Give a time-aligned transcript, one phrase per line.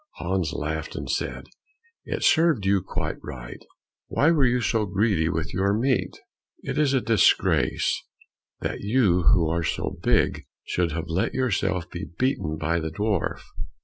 [0.15, 1.45] Hans laughed and said,
[2.05, 3.63] "It served you quite right;
[4.07, 6.17] why were you so greedy with your meat?
[6.63, 8.01] It is a disgrace
[8.61, 13.41] that you who are so big should have let yourselves be beaten by the dwarf."